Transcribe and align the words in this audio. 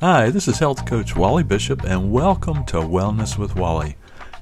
Hi, 0.00 0.30
this 0.30 0.46
is 0.46 0.60
health 0.60 0.86
coach 0.86 1.16
Wally 1.16 1.42
Bishop, 1.42 1.82
and 1.82 2.12
welcome 2.12 2.64
to 2.66 2.76
Wellness 2.76 3.36
with 3.36 3.56
Wally. 3.56 3.96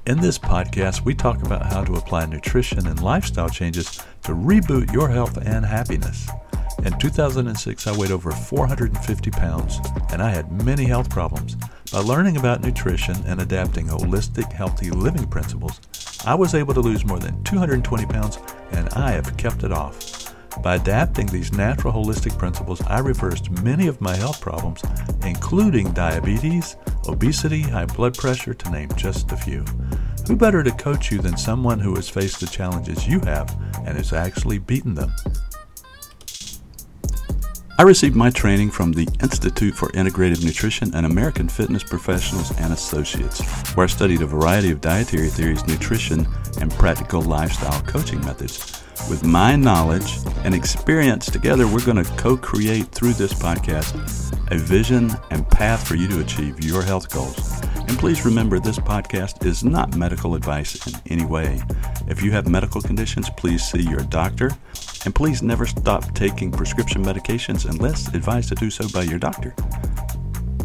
In 0.05 0.21
this 0.21 0.37
podcast, 0.37 1.03
we 1.03 1.15
talk 1.15 1.41
about 1.41 1.65
how 1.65 1.83
to 1.83 1.95
apply 1.95 2.27
nutrition 2.27 2.85
and 2.85 3.01
lifestyle 3.01 3.49
changes 3.49 3.95
to 4.21 4.33
reboot 4.33 4.93
your 4.93 5.09
health 5.09 5.35
and 5.37 5.65
happiness. 5.65 6.29
In 6.85 6.95
2006, 6.99 7.87
I 7.87 7.97
weighed 7.97 8.11
over 8.11 8.29
450 8.29 9.31
pounds, 9.31 9.79
and 10.11 10.21
I 10.21 10.29
had 10.29 10.63
many 10.63 10.85
health 10.85 11.09
problems. 11.09 11.55
By 11.91 12.01
learning 12.01 12.37
about 12.37 12.61
nutrition 12.61 13.15
and 13.25 13.41
adapting 13.41 13.87
holistic, 13.87 14.53
healthy 14.53 14.91
living 14.91 15.25
principles, 15.25 15.81
I 16.23 16.35
was 16.35 16.53
able 16.53 16.75
to 16.75 16.81
lose 16.81 17.03
more 17.03 17.17
than 17.17 17.43
220 17.45 18.05
pounds, 18.05 18.37
and 18.73 18.89
I 18.89 19.09
have 19.09 19.35
kept 19.37 19.63
it 19.63 19.71
off. 19.71 20.26
By 20.61 20.75
adapting 20.75 21.27
these 21.27 21.53
natural 21.53 21.93
holistic 21.93 22.37
principles, 22.37 22.81
I 22.87 22.99
reversed 22.99 23.51
many 23.63 23.87
of 23.87 24.01
my 24.01 24.15
health 24.15 24.41
problems, 24.41 24.81
including 25.23 25.91
diabetes, 25.93 26.75
obesity, 27.07 27.61
high 27.61 27.85
blood 27.85 28.17
pressure, 28.17 28.53
to 28.53 28.71
name 28.71 28.89
just 28.95 29.31
a 29.31 29.37
few. 29.37 29.63
Who 30.27 30.35
better 30.35 30.63
to 30.63 30.71
coach 30.71 31.11
you 31.11 31.19
than 31.19 31.37
someone 31.37 31.79
who 31.79 31.95
has 31.95 32.09
faced 32.09 32.39
the 32.39 32.47
challenges 32.47 33.07
you 33.07 33.19
have 33.21 33.55
and 33.85 33.95
has 33.95 34.11
actually 34.11 34.57
beaten 34.57 34.93
them? 34.93 35.13
I 37.79 37.83
received 37.83 38.15
my 38.15 38.31
training 38.31 38.71
from 38.71 38.91
the 38.91 39.07
Institute 39.21 39.75
for 39.75 39.89
Integrative 39.89 40.43
Nutrition 40.43 40.95
and 40.95 41.05
American 41.05 41.47
Fitness 41.47 41.83
Professionals 41.83 42.51
and 42.57 42.73
Associates, 42.73 43.39
where 43.75 43.83
I 43.83 43.87
studied 43.87 44.23
a 44.23 44.25
variety 44.25 44.71
of 44.71 44.81
dietary 44.81 45.29
theories, 45.29 45.65
nutrition, 45.67 46.27
and 46.59 46.71
practical 46.71 47.21
lifestyle 47.21 47.79
coaching 47.83 48.19
methods. 48.21 48.76
With 49.09 49.23
my 49.23 49.55
knowledge 49.55 50.17
and 50.43 50.53
experience 50.53 51.27
together, 51.27 51.65
we're 51.65 51.85
going 51.85 52.03
to 52.03 52.11
co 52.17 52.35
create 52.35 52.87
through 52.87 53.13
this 53.13 53.33
podcast 53.33 53.95
a 54.51 54.57
vision 54.57 55.11
and 55.31 55.47
path 55.49 55.87
for 55.87 55.95
you 55.95 56.09
to 56.09 56.19
achieve 56.19 56.61
your 56.61 56.81
health 56.81 57.09
goals. 57.09 57.61
And 57.87 57.97
please 57.97 58.25
remember, 58.25 58.59
this 58.59 58.79
podcast 58.79 59.45
is 59.45 59.63
not 59.63 59.95
medical 59.95 60.35
advice 60.35 60.85
in 60.87 60.99
any 61.09 61.25
way. 61.25 61.61
If 62.09 62.21
you 62.21 62.31
have 62.31 62.49
medical 62.49 62.81
conditions, 62.81 63.29
please 63.37 63.63
see 63.63 63.81
your 63.81 64.01
doctor. 64.01 64.51
And 65.05 65.15
please 65.15 65.41
never 65.41 65.65
stop 65.65 66.13
taking 66.13 66.51
prescription 66.51 67.01
medications 67.01 67.69
unless 67.69 68.09
advised 68.13 68.49
to 68.49 68.55
do 68.55 68.69
so 68.69 68.89
by 68.89 69.03
your 69.03 69.19
doctor. 69.19 69.55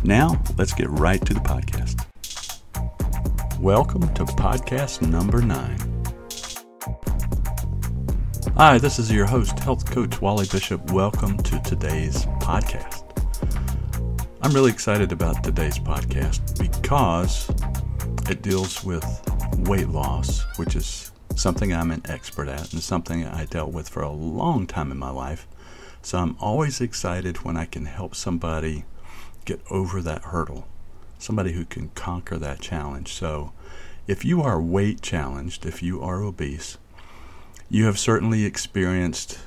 Now, 0.02 0.42
let's 0.58 0.74
get 0.74 0.90
right 0.90 1.24
to 1.26 1.34
the 1.34 1.40
podcast. 1.40 2.04
Welcome 3.60 4.12
to 4.14 4.24
podcast 4.24 5.00
number 5.00 5.40
nine. 5.42 5.91
Hi, 8.54 8.76
this 8.76 8.98
is 8.98 9.10
your 9.10 9.24
host, 9.24 9.58
health 9.60 9.90
coach 9.90 10.20
Wally 10.20 10.44
Bishop. 10.52 10.92
Welcome 10.92 11.38
to 11.38 11.58
today's 11.60 12.26
podcast. 12.38 13.02
I'm 14.42 14.52
really 14.52 14.70
excited 14.70 15.10
about 15.10 15.42
today's 15.42 15.78
podcast 15.78 16.58
because 16.58 17.48
it 18.30 18.42
deals 18.42 18.84
with 18.84 19.06
weight 19.60 19.88
loss, 19.88 20.44
which 20.58 20.76
is 20.76 21.12
something 21.34 21.72
I'm 21.72 21.90
an 21.90 22.02
expert 22.04 22.46
at 22.46 22.74
and 22.74 22.82
something 22.82 23.26
I 23.26 23.46
dealt 23.46 23.72
with 23.72 23.88
for 23.88 24.02
a 24.02 24.12
long 24.12 24.66
time 24.66 24.92
in 24.92 24.98
my 24.98 25.10
life. 25.10 25.48
So 26.02 26.18
I'm 26.18 26.36
always 26.38 26.82
excited 26.82 27.38
when 27.44 27.56
I 27.56 27.64
can 27.64 27.86
help 27.86 28.14
somebody 28.14 28.84
get 29.46 29.62
over 29.70 30.02
that 30.02 30.24
hurdle, 30.24 30.68
somebody 31.18 31.52
who 31.52 31.64
can 31.64 31.88
conquer 31.94 32.36
that 32.36 32.60
challenge. 32.60 33.14
So 33.14 33.54
if 34.06 34.26
you 34.26 34.42
are 34.42 34.60
weight 34.60 35.00
challenged, 35.00 35.64
if 35.64 35.82
you 35.82 36.02
are 36.02 36.20
obese, 36.20 36.76
you 37.72 37.86
have 37.86 37.98
certainly 37.98 38.44
experienced 38.44 39.38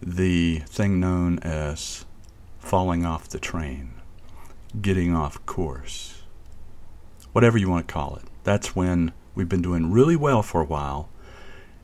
the 0.00 0.58
thing 0.60 0.98
known 0.98 1.38
as 1.40 2.06
falling 2.58 3.04
off 3.04 3.28
the 3.28 3.38
train, 3.38 3.92
getting 4.80 5.14
off 5.14 5.44
course, 5.44 6.22
whatever 7.32 7.58
you 7.58 7.68
want 7.68 7.86
to 7.86 7.92
call 7.92 8.16
it. 8.16 8.24
That's 8.42 8.74
when 8.74 9.12
we've 9.34 9.50
been 9.50 9.60
doing 9.60 9.92
really 9.92 10.16
well 10.16 10.42
for 10.42 10.62
a 10.62 10.64
while, 10.64 11.10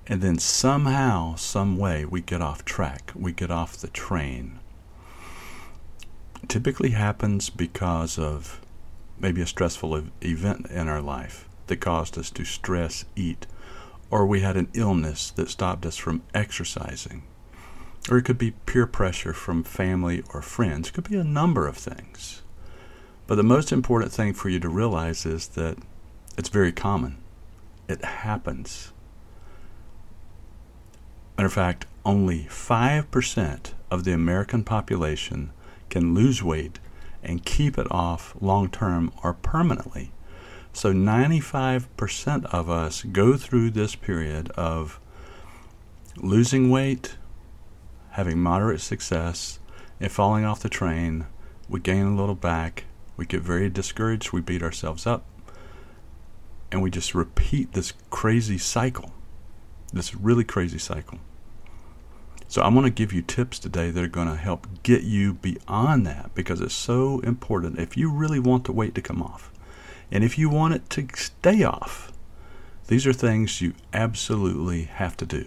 and 0.06 0.22
then 0.22 0.38
somehow, 0.38 1.34
some 1.34 1.76
way, 1.76 2.06
we 2.06 2.22
get 2.22 2.40
off 2.40 2.64
track, 2.64 3.12
we 3.14 3.30
get 3.30 3.50
off 3.50 3.76
the 3.76 3.88
train. 3.88 4.58
Typically 6.48 6.92
happens 6.92 7.50
because 7.50 8.18
of 8.18 8.62
maybe 9.18 9.42
a 9.42 9.46
stressful 9.46 10.02
event 10.22 10.70
in 10.70 10.88
our 10.88 11.02
life 11.02 11.46
that 11.66 11.76
caused 11.76 12.16
us 12.16 12.30
to 12.30 12.42
stress, 12.46 13.04
eat, 13.14 13.46
or 14.12 14.26
we 14.26 14.40
had 14.40 14.58
an 14.58 14.68
illness 14.74 15.30
that 15.30 15.48
stopped 15.48 15.86
us 15.86 15.96
from 15.96 16.22
exercising. 16.34 17.22
Or 18.10 18.18
it 18.18 18.24
could 18.24 18.36
be 18.36 18.50
peer 18.50 18.86
pressure 18.86 19.32
from 19.32 19.64
family 19.64 20.22
or 20.34 20.42
friends. 20.42 20.88
It 20.88 20.92
could 20.92 21.08
be 21.08 21.16
a 21.16 21.24
number 21.24 21.66
of 21.66 21.78
things. 21.78 22.42
But 23.26 23.36
the 23.36 23.42
most 23.42 23.72
important 23.72 24.12
thing 24.12 24.34
for 24.34 24.50
you 24.50 24.60
to 24.60 24.68
realize 24.68 25.24
is 25.24 25.48
that 25.48 25.78
it's 26.36 26.50
very 26.50 26.72
common. 26.72 27.16
It 27.88 28.04
happens. 28.04 28.92
Matter 31.38 31.46
of 31.46 31.54
fact, 31.54 31.86
only 32.04 32.44
5% 32.50 33.72
of 33.90 34.04
the 34.04 34.12
American 34.12 34.62
population 34.62 35.52
can 35.88 36.14
lose 36.14 36.42
weight 36.42 36.80
and 37.22 37.46
keep 37.46 37.78
it 37.78 37.90
off 37.90 38.34
long 38.42 38.68
term 38.68 39.10
or 39.24 39.32
permanently. 39.32 40.12
So 40.72 40.92
95% 40.92 42.46
of 42.46 42.70
us 42.70 43.02
go 43.02 43.36
through 43.36 43.70
this 43.70 43.94
period 43.94 44.50
of 44.52 44.98
losing 46.16 46.70
weight, 46.70 47.16
having 48.12 48.38
moderate 48.38 48.80
success, 48.80 49.58
and 50.00 50.10
falling 50.10 50.44
off 50.44 50.60
the 50.60 50.68
train. 50.68 51.26
We 51.68 51.80
gain 51.80 52.06
a 52.06 52.16
little 52.16 52.34
back. 52.34 52.84
We 53.16 53.26
get 53.26 53.42
very 53.42 53.68
discouraged. 53.68 54.32
We 54.32 54.40
beat 54.40 54.62
ourselves 54.62 55.06
up. 55.06 55.26
And 56.70 56.82
we 56.82 56.90
just 56.90 57.14
repeat 57.14 57.72
this 57.72 57.92
crazy 58.08 58.56
cycle, 58.56 59.12
this 59.92 60.14
really 60.14 60.44
crazy 60.44 60.78
cycle. 60.78 61.18
So, 62.48 62.60
I'm 62.62 62.74
going 62.74 62.84
to 62.84 62.90
give 62.90 63.14
you 63.14 63.22
tips 63.22 63.58
today 63.58 63.90
that 63.90 64.04
are 64.04 64.08
going 64.08 64.28
to 64.28 64.36
help 64.36 64.66
get 64.82 65.04
you 65.04 65.34
beyond 65.34 66.06
that 66.06 66.34
because 66.34 66.60
it's 66.60 66.74
so 66.74 67.20
important. 67.20 67.78
If 67.78 67.96
you 67.96 68.10
really 68.10 68.38
want 68.38 68.64
the 68.64 68.72
weight 68.72 68.94
to 68.96 69.02
come 69.02 69.22
off, 69.22 69.50
and 70.12 70.22
if 70.22 70.38
you 70.38 70.50
want 70.50 70.74
it 70.74 70.90
to 70.90 71.08
stay 71.16 71.64
off, 71.64 72.12
these 72.88 73.06
are 73.06 73.14
things 73.14 73.62
you 73.62 73.72
absolutely 73.94 74.84
have 74.84 75.16
to 75.16 75.26
do. 75.26 75.46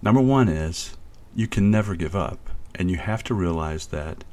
Number 0.00 0.22
one 0.22 0.48
is 0.48 0.96
you 1.34 1.46
can 1.46 1.70
never 1.70 1.94
give 1.94 2.16
up, 2.16 2.50
and 2.74 2.90
you 2.90 2.96
have 2.96 3.22
to 3.24 3.34
realize 3.34 3.88
that 3.88 4.24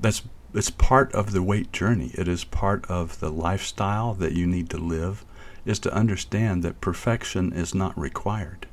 that's 0.00 0.22
it's 0.52 0.70
part 0.70 1.12
of 1.12 1.32
the 1.32 1.42
weight 1.42 1.72
journey. 1.72 2.10
It 2.14 2.26
is 2.26 2.42
part 2.42 2.84
of 2.90 3.20
the 3.20 3.30
lifestyle 3.30 4.14
that 4.14 4.32
you 4.32 4.46
need 4.46 4.68
to 4.70 4.78
live 4.78 5.24
is 5.64 5.78
to 5.80 5.94
understand 5.94 6.62
that 6.64 6.80
perfection 6.80 7.52
is 7.52 7.74
not 7.74 7.96
required. 7.98 8.66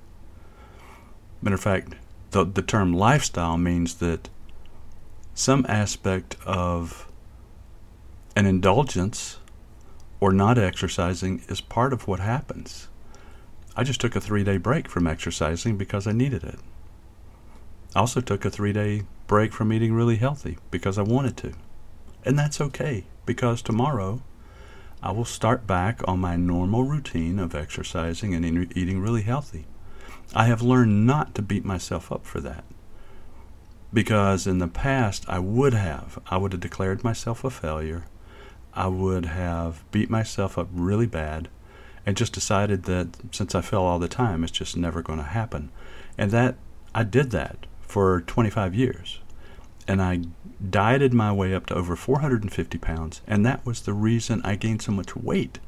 Matter 1.42 1.56
of 1.56 1.62
fact, 1.62 1.96
the, 2.32 2.46
the 2.46 2.62
term 2.62 2.94
lifestyle 2.94 3.58
means 3.58 3.96
that 3.96 4.30
some 5.34 5.66
aspect 5.68 6.38
of 6.46 7.08
an 8.36 8.46
indulgence 8.46 9.38
or 10.20 10.34
not 10.34 10.58
exercising 10.58 11.42
is 11.48 11.62
part 11.62 11.94
of 11.94 12.06
what 12.08 12.20
happens. 12.20 12.90
I 13.78 13.84
just 13.84 14.02
took 14.02 14.16
a 14.16 14.22
three 14.22 14.44
day 14.44 14.58
break 14.58 14.90
from 14.90 15.08
exercising 15.08 15.78
because 15.78 16.06
I 16.06 16.12
needed 16.12 16.44
it. 16.44 16.60
I 17.96 18.00
also 18.00 18.20
took 18.20 18.44
a 18.44 18.50
three 18.50 18.74
day 18.74 19.04
break 19.28 19.54
from 19.54 19.72
eating 19.72 19.94
really 19.94 20.18
healthy 20.18 20.58
because 20.70 20.98
I 20.98 21.04
wanted 21.04 21.38
to. 21.38 21.54
And 22.26 22.38
that's 22.38 22.60
okay 22.60 23.06
because 23.26 23.62
tomorrow 23.62 24.22
I 25.02 25.12
will 25.12 25.26
start 25.26 25.66
back 25.66 26.02
on 26.06 26.20
my 26.20 26.36
normal 26.36 26.84
routine 26.84 27.40
of 27.40 27.56
exercising 27.56 28.34
and 28.34 28.46
eating 28.76 29.00
really 29.00 29.22
healthy. 29.22 29.66
I 30.34 30.46
have 30.48 30.62
learned 30.62 31.06
not 31.08 31.36
to 31.36 31.42
beat 31.42 31.64
myself 31.64 32.12
up 32.12 32.26
for 32.26 32.42
that. 32.42 32.66
Because 33.94 34.46
in 34.46 34.58
the 34.58 34.68
past 34.68 35.26
I 35.30 35.40
would 35.40 35.74
have. 35.74 36.20
I 36.28 36.38
would 36.38 36.52
have 36.52 36.62
declared 36.62 37.04
myself 37.04 37.46
a 37.46 37.50
failure 37.50 38.04
I 38.76 38.88
would 38.88 39.26
have 39.26 39.90
beat 39.92 40.10
myself 40.10 40.58
up 40.58 40.68
really 40.74 41.06
bad 41.06 41.48
and 42.06 42.18
just 42.18 42.34
decided 42.34 42.84
that 42.84 43.08
since 43.32 43.56
I 43.56 43.62
fell 43.62 43.84
all 43.84 44.00
the 44.00 44.08
time, 44.08 44.44
it's 44.44 44.52
just 44.52 44.76
never 44.76 45.02
going 45.02 45.20
to 45.20 45.26
happen. 45.26 45.72
And 46.18 46.32
that 46.32 46.56
I 46.94 47.04
did 47.04 47.32
that 47.32 47.66
for 47.82 48.22
25 48.22 48.76
years. 48.76 49.20
And 49.88 50.02
I 50.02 50.22
dieted 50.70 51.14
my 51.14 51.32
way 51.32 51.54
up 51.54 51.68
to 51.68 51.76
over 51.76 51.96
450 51.96 52.78
pounds. 52.78 53.22
And 53.26 53.46
that 53.46 53.66
was 53.66 53.82
the 53.82 53.94
reason 53.94 54.42
I 54.44 54.56
gained 54.56 54.82
so 54.82 54.92
much 54.92 55.16
weight, 55.16 55.60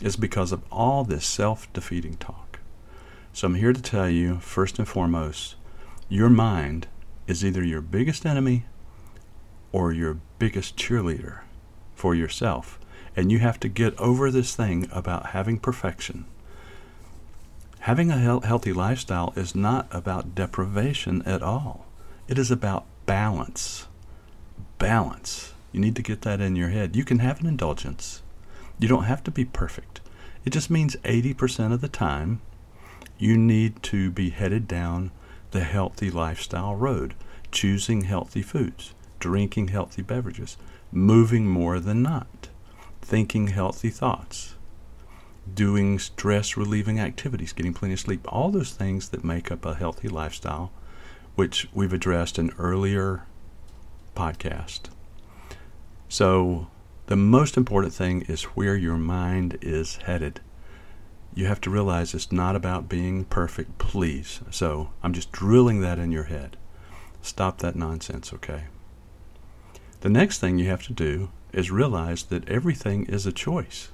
is 0.00 0.16
because 0.16 0.52
of 0.52 0.62
all 0.70 1.04
this 1.04 1.26
self 1.26 1.70
defeating 1.72 2.16
talk. 2.16 2.60
So 3.32 3.46
I'm 3.46 3.54
here 3.54 3.72
to 3.72 3.82
tell 3.82 4.08
you, 4.08 4.38
first 4.40 4.78
and 4.78 4.86
foremost, 4.86 5.56
your 6.08 6.28
mind 6.28 6.86
is 7.26 7.44
either 7.44 7.64
your 7.64 7.80
biggest 7.80 8.26
enemy 8.26 8.66
or 9.72 9.92
your 9.92 10.18
biggest 10.38 10.76
cheerleader 10.76 11.40
for 12.02 12.16
yourself. 12.16 12.80
And 13.14 13.30
you 13.30 13.38
have 13.38 13.60
to 13.60 13.68
get 13.68 13.96
over 13.96 14.28
this 14.28 14.56
thing 14.56 14.88
about 14.90 15.26
having 15.26 15.60
perfection. 15.60 16.24
Having 17.80 18.10
a 18.10 18.40
healthy 18.44 18.72
lifestyle 18.72 19.32
is 19.36 19.54
not 19.54 19.86
about 19.92 20.34
deprivation 20.34 21.22
at 21.22 21.44
all. 21.44 21.86
It 22.26 22.38
is 22.38 22.50
about 22.50 22.86
balance. 23.06 23.86
balance. 24.78 25.52
You 25.70 25.78
need 25.78 25.94
to 25.94 26.02
get 26.02 26.22
that 26.22 26.40
in 26.40 26.56
your 26.56 26.70
head. 26.70 26.96
You 26.96 27.04
can 27.04 27.20
have 27.20 27.40
an 27.40 27.46
indulgence. 27.46 28.22
You 28.80 28.88
don't 28.88 29.04
have 29.04 29.22
to 29.22 29.30
be 29.30 29.44
perfect. 29.44 30.00
It 30.44 30.50
just 30.50 30.70
means 30.70 30.96
80% 31.04 31.72
of 31.72 31.82
the 31.82 31.88
time 31.88 32.40
you 33.16 33.38
need 33.38 33.80
to 33.84 34.10
be 34.10 34.30
headed 34.30 34.66
down 34.66 35.12
the 35.52 35.62
healthy 35.62 36.10
lifestyle 36.10 36.74
road, 36.74 37.14
choosing 37.52 38.02
healthy 38.02 38.42
foods, 38.42 38.92
drinking 39.20 39.68
healthy 39.68 40.02
beverages, 40.02 40.56
moving 40.92 41.46
more 41.46 41.80
than 41.80 42.02
not, 42.02 42.48
thinking 43.00 43.48
healthy 43.48 43.88
thoughts, 43.88 44.54
doing 45.52 45.98
stress 45.98 46.56
relieving 46.56 47.00
activities, 47.00 47.52
getting 47.52 47.72
plenty 47.72 47.94
of 47.94 48.00
sleep, 48.00 48.20
all 48.30 48.50
those 48.50 48.72
things 48.72 49.08
that 49.08 49.24
make 49.24 49.50
up 49.50 49.64
a 49.64 49.74
healthy 49.74 50.08
lifestyle, 50.08 50.70
which 51.34 51.66
we've 51.72 51.92
addressed 51.92 52.38
in 52.38 52.50
earlier 52.58 53.24
podcast. 54.14 54.90
So, 56.08 56.68
the 57.06 57.16
most 57.16 57.56
important 57.56 57.94
thing 57.94 58.22
is 58.22 58.44
where 58.44 58.76
your 58.76 58.98
mind 58.98 59.58
is 59.62 59.96
headed. 59.96 60.40
You 61.34 61.46
have 61.46 61.60
to 61.62 61.70
realize 61.70 62.12
it's 62.12 62.30
not 62.30 62.54
about 62.54 62.88
being 62.88 63.24
perfect, 63.24 63.78
please. 63.78 64.40
So, 64.50 64.90
I'm 65.02 65.14
just 65.14 65.32
drilling 65.32 65.80
that 65.80 65.98
in 65.98 66.12
your 66.12 66.24
head. 66.24 66.58
Stop 67.22 67.58
that 67.58 67.76
nonsense, 67.76 68.32
okay? 68.34 68.64
The 70.02 70.10
next 70.10 70.40
thing 70.40 70.58
you 70.58 70.68
have 70.68 70.82
to 70.88 70.92
do 70.92 71.30
is 71.52 71.70
realize 71.70 72.24
that 72.24 72.48
everything 72.48 73.06
is 73.06 73.24
a 73.24 73.30
choice. 73.30 73.92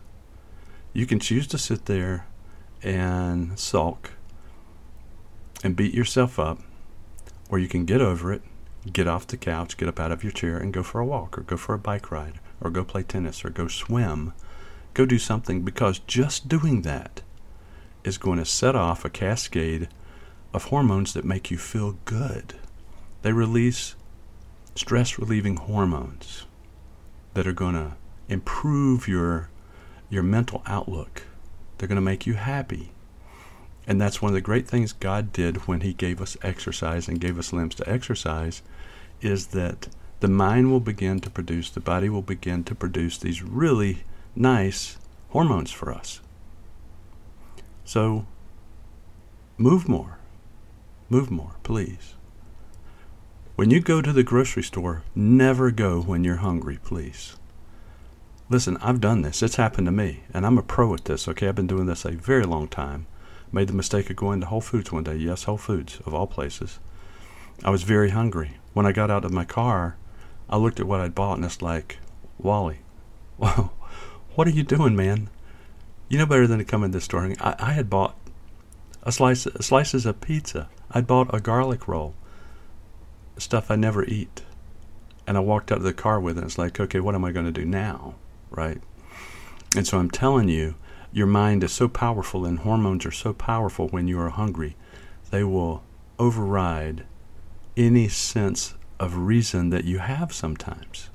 You 0.95 1.05
can 1.05 1.21
choose 1.21 1.47
to 1.49 1.59
sit 1.59 1.85
there 1.85 2.27
and 2.83 3.59
sulk 3.59 4.13
and 5.63 5.77
beat 5.77 5.93
yourself 5.93 6.39
up, 6.39 6.61
or 7.51 7.59
you 7.59 7.69
can 7.69 7.85
get 7.85 8.01
over 8.01 8.33
it, 8.33 8.41
get 8.91 9.07
off 9.07 9.27
the 9.27 9.37
couch, 9.37 9.77
get 9.77 9.87
up 9.87 10.01
out 10.01 10.11
of 10.11 10.25
your 10.25 10.33
chair, 10.33 10.57
and 10.57 10.73
go 10.73 10.83
for 10.83 10.99
a 10.99 11.05
walk, 11.05 11.37
or 11.37 11.43
go 11.43 11.59
for 11.59 11.75
a 11.75 11.79
bike 11.79 12.11
ride, 12.11 12.41
or 12.59 12.71
go 12.71 12.85
play 12.85 13.03
tennis, 13.03 13.45
or 13.45 13.51
go 13.51 13.69
swim. 13.69 14.33
Go 14.95 15.05
do 15.05 15.19
something 15.19 15.61
because 15.61 15.99
just 15.99 16.49
doing 16.49 16.83
that 16.83 17.21
is 18.03 18.17
going 18.17 18.39
to 18.39 18.47
set 18.47 18.75
off 18.75 19.05
a 19.05 19.11
cascade 19.11 19.89
of 20.55 20.65
hormones 20.65 21.13
that 21.13 21.27
make 21.27 21.51
you 21.51 21.59
feel 21.59 21.99
good. 22.07 22.55
They 23.21 23.33
release 23.33 23.95
stress 24.79 25.19
relieving 25.19 25.57
hormones 25.57 26.47
that 27.35 27.49
are 27.49 27.53
going 27.53 27.75
to 27.75 27.97
improve 28.29 29.09
your 29.09 29.49
your 30.09 30.23
mental 30.23 30.63
outlook. 30.67 31.25
They're 31.77 31.89
going 31.89 31.97
to 31.97 32.03
make 32.03 32.27
you 32.27 32.35
happy. 32.35 32.93
And 33.87 34.01
that's 34.01 34.23
one 34.23 34.31
of 34.31 34.35
the 34.35 34.41
great 34.41 34.67
things 34.67 34.93
God 34.93 35.33
did 35.33 35.67
when 35.67 35.81
he 35.81 35.93
gave 35.93 36.23
us 36.23 36.37
exercise 36.43 37.09
and 37.09 37.21
gave 37.21 37.39
us 37.39 37.53
limbs 37.53 37.75
to 37.77 37.89
exercise 37.89 38.63
is 39.21 39.49
that 39.49 39.89
the 40.21 40.29
mind 40.29 40.71
will 40.71 40.81
begin 40.81 41.21
to 41.21 41.31
produce, 41.31 41.71
the 41.71 41.81
body 41.81 42.09
will 42.09 42.23
begin 42.23 42.65
to 42.65 42.75
produce 42.75 43.19
these 43.19 43.43
really 43.43 44.05
nice 44.35 44.97
hormones 45.31 45.71
for 45.71 45.93
us. 45.93 46.21
So 47.85 48.27
move 49.59 49.89
more. 49.89 50.19
Move 51.11 51.31
more, 51.31 51.57
please. 51.65 52.15
When 53.59 53.73
you 53.73 53.81
go 53.81 54.01
to 54.01 54.13
the 54.13 54.23
grocery 54.23 54.63
store, 54.63 55.03
never 55.17 55.73
go 55.73 56.01
when 56.01 56.23
you're 56.23 56.37
hungry, 56.37 56.79
please. 56.81 57.35
Listen, 58.49 58.77
I've 58.77 59.01
done 59.01 59.23
this. 59.23 59.43
It's 59.43 59.57
happened 59.57 59.89
to 59.89 59.91
me, 59.91 60.21
and 60.33 60.47
I'm 60.47 60.59
a 60.59 60.63
pro 60.63 60.95
at 60.95 61.07
this, 61.07 61.27
okay? 61.27 61.49
I've 61.49 61.57
been 61.57 61.67
doing 61.67 61.87
this 61.87 62.05
a 62.05 62.13
very 62.13 62.45
long 62.45 62.69
time. 62.69 63.09
Made 63.51 63.67
the 63.67 63.73
mistake 63.73 64.11
of 64.11 64.15
going 64.15 64.41
to 64.43 64.47
Whole 64.47 64.61
Foods 64.61 64.93
one 64.93 65.03
day. 65.03 65.17
Yes, 65.17 65.43
Whole 65.43 65.57
Foods, 65.57 65.99
of 66.07 66.15
all 66.15 66.29
places. 66.29 66.79
I 67.65 67.71
was 67.71 67.83
very 67.83 68.11
hungry. 68.11 68.59
When 68.75 68.87
I 68.87 68.93
got 68.93 69.11
out 69.11 69.25
of 69.25 69.33
my 69.33 69.45
car, 69.45 69.97
I 70.49 70.57
looked 70.57 70.79
at 70.79 70.87
what 70.87 71.01
I'd 71.01 71.17
bought, 71.17 71.39
and 71.39 71.45
it's 71.45 71.61
like, 71.61 71.99
Wally, 72.39 72.79
what 73.39 74.47
are 74.47 74.51
you 74.51 74.63
doing, 74.63 74.95
man? 74.95 75.31
You 76.09 76.19
know 76.19 76.27
better 76.27 76.47
than 76.47 76.59
to 76.59 76.65
come 76.65 76.85
in 76.85 76.93
this 76.93 77.07
store. 77.07 77.35
I, 77.41 77.57
I 77.59 77.73
had 77.73 77.91
bought 77.91 78.17
a 79.03 79.11
slice, 79.11 79.49
slices 79.61 80.07
of 80.07 80.21
pizza. 80.21 80.69
I'd 80.93 81.09
bought 81.09 81.35
a 81.35 81.41
garlic 81.41 81.89
roll 81.89 82.15
stuff 83.39 83.71
I 83.71 83.77
never 83.77 84.05
eat. 84.05 84.43
And 85.27 85.37
I 85.37 85.41
walked 85.41 85.71
out 85.71 85.79
of 85.79 85.85
the 85.85 85.93
car 85.93 86.21
with 86.21 86.39
it. 86.39 86.45
It's 86.45 86.59
like, 86.59 86.81
okay, 86.81 87.01
what 87.01 87.15
am 87.15 87.25
I 87.25 87.33
going 87.33 87.47
to 87.47 87.53
do 87.53 87.65
now? 87.65 88.15
Right? 88.51 88.81
And 89.77 89.87
so 89.87 89.99
I'm 89.99 90.11
telling 90.11 90.49
you, 90.49 90.75
your 91.13 91.27
mind 91.27 91.65
is 91.65 91.73
so 91.73 91.89
powerful 91.89 92.45
and 92.45 92.61
hormones 92.61 93.05
are 93.07 93.11
so 93.11 93.33
powerful 93.33 93.89
when 93.89 94.09
you 94.09 94.19
are 94.21 94.31
hungry. 94.31 94.77
They 95.31 95.45
will 95.45 95.83
override 96.19 97.05
any 97.77 98.09
sense 98.09 98.75
of 98.99 99.17
reason 99.17 99.71
that 99.71 99.85
you 99.85 99.99
have 99.99 100.33
sometimes. 100.33 101.11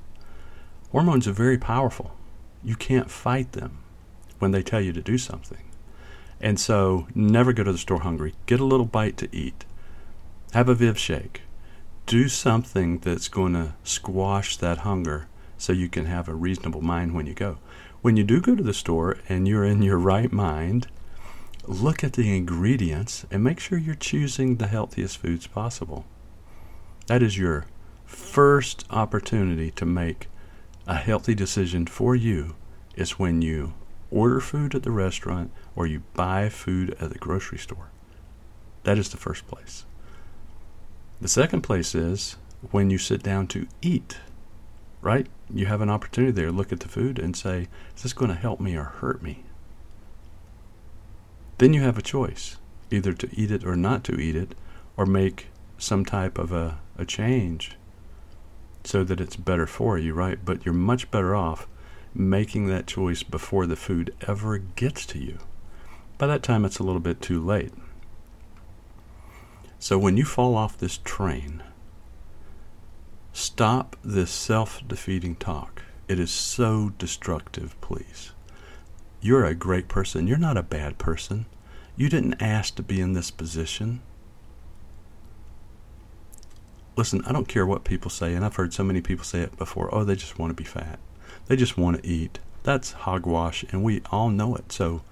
Hormones 0.92 1.26
are 1.26 1.32
very 1.32 1.58
powerful. 1.58 2.16
You 2.62 2.76
can't 2.76 3.10
fight 3.10 3.52
them 3.52 3.78
when 4.38 4.52
they 4.52 4.62
tell 4.62 4.80
you 4.80 4.92
to 4.92 5.02
do 5.02 5.18
something. 5.18 5.64
And 6.40 6.58
so 6.58 7.06
never 7.14 7.52
go 7.52 7.64
to 7.64 7.72
the 7.72 7.78
store 7.78 8.00
hungry. 8.00 8.34
Get 8.46 8.60
a 8.60 8.64
little 8.64 8.86
bite 8.86 9.16
to 9.18 9.28
eat. 9.32 9.64
Have 10.52 10.68
a 10.68 10.74
Viv 10.74 10.98
shake 10.98 11.42
do 12.06 12.28
something 12.28 12.98
that's 12.98 13.28
going 13.28 13.54
to 13.54 13.74
squash 13.82 14.56
that 14.58 14.78
hunger 14.78 15.26
so 15.56 15.72
you 15.72 15.88
can 15.88 16.06
have 16.06 16.28
a 16.28 16.34
reasonable 16.34 16.82
mind 16.82 17.14
when 17.14 17.26
you 17.26 17.34
go. 17.34 17.58
When 18.02 18.16
you 18.16 18.24
do 18.24 18.40
go 18.40 18.54
to 18.54 18.62
the 18.62 18.74
store 18.74 19.18
and 19.28 19.48
you're 19.48 19.64
in 19.64 19.80
your 19.80 19.98
right 19.98 20.30
mind, 20.30 20.88
look 21.64 22.04
at 22.04 22.12
the 22.12 22.36
ingredients 22.36 23.24
and 23.30 23.42
make 23.42 23.58
sure 23.58 23.78
you're 23.78 23.94
choosing 23.94 24.56
the 24.56 24.66
healthiest 24.66 25.16
foods 25.18 25.46
possible. 25.46 26.04
That 27.06 27.22
is 27.22 27.38
your 27.38 27.66
first 28.04 28.84
opportunity 28.90 29.70
to 29.72 29.86
make 29.86 30.28
a 30.86 30.96
healthy 30.96 31.34
decision 31.34 31.86
for 31.86 32.14
you 32.14 32.54
is 32.94 33.18
when 33.18 33.40
you 33.40 33.72
order 34.10 34.40
food 34.40 34.74
at 34.74 34.82
the 34.82 34.90
restaurant 34.90 35.50
or 35.74 35.86
you 35.86 36.02
buy 36.12 36.50
food 36.50 36.94
at 37.00 37.10
the 37.10 37.18
grocery 37.18 37.58
store. 37.58 37.88
That 38.82 38.98
is 38.98 39.08
the 39.08 39.16
first 39.16 39.46
place. 39.46 39.86
The 41.20 41.28
second 41.28 41.62
place 41.62 41.94
is 41.94 42.36
when 42.70 42.90
you 42.90 42.98
sit 42.98 43.22
down 43.22 43.46
to 43.48 43.66
eat, 43.82 44.18
right? 45.00 45.26
You 45.52 45.66
have 45.66 45.80
an 45.80 45.90
opportunity 45.90 46.32
there. 46.32 46.50
Look 46.50 46.72
at 46.72 46.80
the 46.80 46.88
food 46.88 47.18
and 47.18 47.36
say, 47.36 47.68
is 47.96 48.02
this 48.02 48.12
going 48.12 48.30
to 48.30 48.36
help 48.36 48.60
me 48.60 48.76
or 48.76 48.84
hurt 48.84 49.22
me? 49.22 49.44
Then 51.58 51.72
you 51.72 51.82
have 51.82 51.96
a 51.96 52.02
choice 52.02 52.56
either 52.90 53.12
to 53.12 53.28
eat 53.32 53.50
it 53.50 53.64
or 53.64 53.76
not 53.76 54.04
to 54.04 54.20
eat 54.20 54.36
it, 54.36 54.54
or 54.96 55.06
make 55.06 55.48
some 55.78 56.04
type 56.04 56.38
of 56.38 56.52
a, 56.52 56.78
a 56.96 57.04
change 57.04 57.76
so 58.84 59.02
that 59.02 59.20
it's 59.20 59.36
better 59.36 59.66
for 59.66 59.98
you, 59.98 60.14
right? 60.14 60.38
But 60.44 60.64
you're 60.64 60.74
much 60.74 61.10
better 61.10 61.34
off 61.34 61.66
making 62.14 62.66
that 62.68 62.86
choice 62.86 63.22
before 63.22 63.66
the 63.66 63.76
food 63.76 64.14
ever 64.28 64.58
gets 64.58 65.04
to 65.06 65.18
you. 65.18 65.38
By 66.16 66.28
that 66.28 66.44
time, 66.44 66.64
it's 66.64 66.78
a 66.78 66.84
little 66.84 67.00
bit 67.00 67.20
too 67.20 67.44
late. 67.44 67.72
So 69.84 69.98
when 69.98 70.16
you 70.16 70.24
fall 70.24 70.56
off 70.56 70.78
this 70.78 70.96
train, 70.96 71.62
stop 73.34 73.96
this 74.02 74.30
self 74.30 74.80
defeating 74.88 75.36
talk. 75.36 75.82
It 76.08 76.18
is 76.18 76.30
so 76.30 76.94
destructive, 76.96 77.78
please. 77.82 78.32
You're 79.20 79.44
a 79.44 79.54
great 79.54 79.86
person. 79.86 80.26
You're 80.26 80.38
not 80.38 80.56
a 80.56 80.62
bad 80.62 80.96
person. 80.96 81.44
You 81.98 82.08
didn't 82.08 82.40
ask 82.40 82.76
to 82.76 82.82
be 82.82 82.98
in 82.98 83.12
this 83.12 83.30
position. 83.30 84.00
Listen, 86.96 87.22
I 87.26 87.32
don't 87.32 87.46
care 87.46 87.66
what 87.66 87.84
people 87.84 88.10
say, 88.10 88.32
and 88.32 88.42
I've 88.42 88.56
heard 88.56 88.72
so 88.72 88.84
many 88.84 89.02
people 89.02 89.26
say 89.26 89.40
it 89.40 89.58
before. 89.58 89.94
Oh, 89.94 90.02
they 90.02 90.16
just 90.16 90.38
want 90.38 90.48
to 90.48 90.54
be 90.54 90.64
fat. 90.64 90.98
They 91.44 91.56
just 91.56 91.76
want 91.76 92.02
to 92.02 92.08
eat. 92.08 92.38
That's 92.62 92.92
hogwash, 92.92 93.66
and 93.70 93.84
we 93.84 94.00
all 94.10 94.30
know 94.30 94.56
it. 94.56 94.72
So 94.72 95.02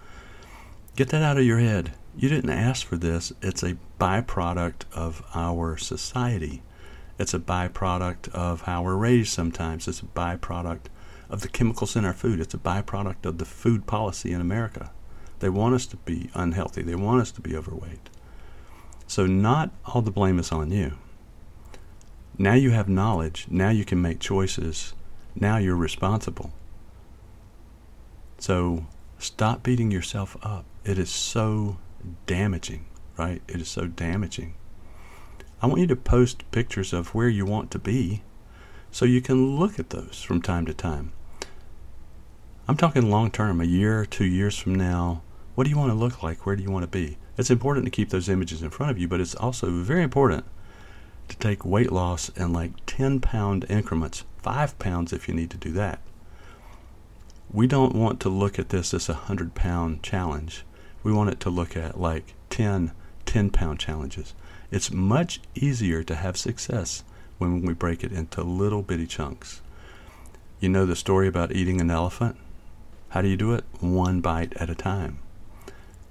get 0.96 1.10
that 1.10 1.20
out 1.20 1.36
of 1.36 1.44
your 1.44 1.58
head. 1.58 1.92
You 2.16 2.28
didn't 2.28 2.50
ask 2.50 2.86
for 2.86 2.96
this. 2.96 3.32
It's 3.40 3.62
a 3.62 3.78
byproduct 3.98 4.84
of 4.92 5.22
our 5.34 5.76
society. 5.78 6.62
It's 7.18 7.32
a 7.32 7.38
byproduct 7.38 8.28
of 8.30 8.62
how 8.62 8.82
we're 8.82 8.96
raised 8.96 9.32
sometimes. 9.32 9.88
It's 9.88 10.00
a 10.00 10.06
byproduct 10.06 10.86
of 11.30 11.40
the 11.40 11.48
chemicals 11.48 11.96
in 11.96 12.04
our 12.04 12.12
food. 12.12 12.40
It's 12.40 12.54
a 12.54 12.58
byproduct 12.58 13.24
of 13.24 13.38
the 13.38 13.44
food 13.46 13.86
policy 13.86 14.32
in 14.32 14.40
America. 14.40 14.90
They 15.38 15.48
want 15.48 15.74
us 15.74 15.86
to 15.86 15.96
be 15.96 16.30
unhealthy, 16.34 16.82
they 16.82 16.94
want 16.94 17.20
us 17.20 17.32
to 17.32 17.40
be 17.40 17.56
overweight. 17.56 18.10
So, 19.08 19.26
not 19.26 19.70
all 19.84 20.02
the 20.02 20.10
blame 20.10 20.38
is 20.38 20.52
on 20.52 20.70
you. 20.70 20.92
Now 22.38 22.54
you 22.54 22.70
have 22.70 22.88
knowledge. 22.88 23.46
Now 23.50 23.70
you 23.70 23.84
can 23.84 24.00
make 24.00 24.20
choices. 24.20 24.94
Now 25.34 25.56
you're 25.56 25.76
responsible. 25.76 26.52
So, 28.38 28.86
stop 29.18 29.62
beating 29.62 29.90
yourself 29.90 30.36
up. 30.42 30.64
It 30.84 30.98
is 30.98 31.10
so 31.10 31.78
damaging, 32.26 32.86
right? 33.16 33.42
It 33.48 33.60
is 33.60 33.68
so 33.68 33.86
damaging. 33.86 34.54
I 35.60 35.66
want 35.66 35.80
you 35.80 35.86
to 35.86 35.96
post 35.96 36.50
pictures 36.50 36.92
of 36.92 37.14
where 37.14 37.28
you 37.28 37.46
want 37.46 37.70
to 37.70 37.78
be 37.78 38.22
so 38.90 39.04
you 39.04 39.20
can 39.20 39.56
look 39.56 39.78
at 39.78 39.90
those 39.90 40.22
from 40.22 40.42
time 40.42 40.66
to 40.66 40.74
time. 40.74 41.12
I'm 42.68 42.76
talking 42.76 43.10
long 43.10 43.30
term, 43.30 43.60
a 43.60 43.64
year, 43.64 44.06
two 44.06 44.24
years 44.24 44.56
from 44.56 44.74
now. 44.74 45.22
What 45.54 45.64
do 45.64 45.70
you 45.70 45.78
want 45.78 45.90
to 45.90 45.98
look 45.98 46.22
like? 46.22 46.46
Where 46.46 46.56
do 46.56 46.62
you 46.62 46.70
want 46.70 46.84
to 46.84 46.88
be? 46.88 47.18
It's 47.36 47.50
important 47.50 47.84
to 47.86 47.90
keep 47.90 48.10
those 48.10 48.28
images 48.28 48.62
in 48.62 48.70
front 48.70 48.90
of 48.90 48.98
you, 48.98 49.08
but 49.08 49.20
it's 49.20 49.34
also 49.34 49.70
very 49.70 50.02
important 50.02 50.44
to 51.28 51.36
take 51.36 51.64
weight 51.64 51.90
loss 51.90 52.28
in 52.30 52.52
like 52.52 52.72
10 52.86 53.20
pound 53.20 53.64
increments, 53.68 54.24
5 54.42 54.78
pounds 54.78 55.12
if 55.12 55.28
you 55.28 55.34
need 55.34 55.50
to 55.50 55.56
do 55.56 55.72
that. 55.72 56.00
We 57.52 57.66
don't 57.66 57.94
want 57.94 58.20
to 58.20 58.28
look 58.28 58.58
at 58.58 58.70
this 58.70 58.94
as 58.94 59.08
a 59.08 59.14
100 59.14 59.54
pound 59.54 60.02
challenge. 60.02 60.64
We 61.02 61.12
want 61.12 61.30
it 61.30 61.40
to 61.40 61.50
look 61.50 61.76
at 61.76 62.00
like 62.00 62.34
10 62.50 62.92
10 63.26 63.50
pound 63.50 63.78
challenges. 63.78 64.34
It's 64.70 64.90
much 64.90 65.40
easier 65.54 66.02
to 66.02 66.14
have 66.14 66.36
success 66.36 67.02
when 67.38 67.62
we 67.62 67.72
break 67.72 68.04
it 68.04 68.12
into 68.12 68.42
little 68.42 68.82
bitty 68.82 69.06
chunks. 69.06 69.62
You 70.60 70.68
know 70.68 70.86
the 70.86 70.96
story 70.96 71.26
about 71.26 71.52
eating 71.52 71.80
an 71.80 71.90
elephant? 71.90 72.36
How 73.08 73.22
do 73.22 73.28
you 73.28 73.36
do 73.36 73.52
it? 73.52 73.64
One 73.80 74.20
bite 74.20 74.54
at 74.56 74.70
a 74.70 74.74
time. 74.74 75.18